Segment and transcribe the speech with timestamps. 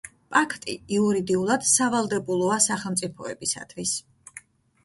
[0.35, 3.93] პაქტი იურიდიულად სავალდებულოა სახელმწიფოებისათვის.